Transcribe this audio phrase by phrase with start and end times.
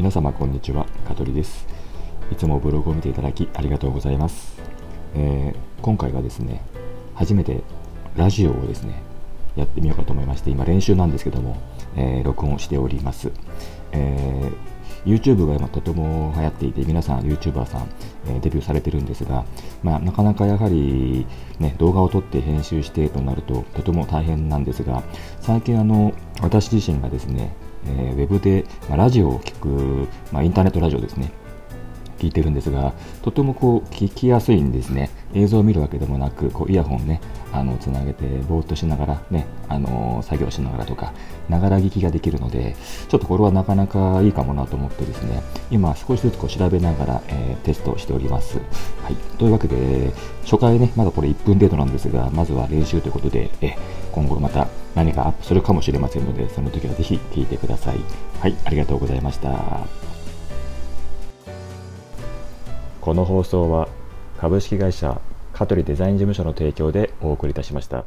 [0.00, 0.86] 皆様こんにちは。
[1.06, 1.66] 香取です。
[2.32, 4.58] いつもブログを見ていただきありがとうございます、
[5.14, 6.62] えー、今回はですね
[7.14, 7.60] 初めて
[8.16, 9.02] ラジオをですね
[9.56, 11.58] やってみようかと思いまして今練習なんですけども、
[11.96, 13.30] えー、録音しております、
[13.92, 17.88] えー、YouTube が今とても流行っていて皆さん YouTuber さん、
[18.26, 19.44] え、デビューされてるんですが、
[19.82, 21.26] まあ、なかなかやはり、
[21.58, 25.02] ね、動画を撮って編集してとなるととても大変なんですが
[25.40, 27.54] 最近あの私自身がですね
[27.86, 31.32] えー、ウェブで、まあ、ラジオを聞く、まあ、インターネットラジオですね、
[32.20, 35.10] 聞いてるんですが、とてもこう聞きやすいんですね。
[35.32, 37.20] 映像を見るわけでもなく、こうイヤホンね、
[37.52, 41.14] あのつなげて、ぼーっとしながらね、あの作業しながらとか、
[41.48, 42.76] ながら聞きができるので、
[43.08, 48.58] ちょっとこれはなかなかいいかもなと思ってですね、今少しずつこう調べながら、えー、テストしております。
[49.02, 49.16] はい。
[49.38, 50.12] というわけで、
[50.44, 53.76] 初回ね、まだこれ1分程度なんですが、まずは練習ということで、え
[54.12, 57.96] 今後また何かアップするかもしれませんので、その時はぜひ聞いてください。
[58.40, 59.50] はい、ありがとうございました。
[63.00, 63.88] この放送は
[64.38, 65.20] 株式会社
[65.52, 68.04] 香取デザイン事務所の提供でお送りいたしました。